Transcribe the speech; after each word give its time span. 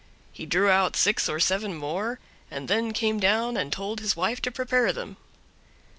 He 0.33 0.47
drew 0.47 0.67
out 0.71 0.95
six 0.95 1.29
or 1.29 1.39
seven 1.39 1.75
more, 1.77 2.19
and 2.49 2.67
then 2.67 2.91
came 2.91 3.19
down 3.19 3.55
and 3.55 3.71
told 3.71 3.99
his 3.99 4.15
wife 4.15 4.41
to 4.41 4.49
prepare 4.51 4.91
them. 4.91 5.17